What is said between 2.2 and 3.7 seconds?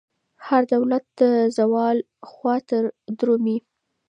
خواته درومي.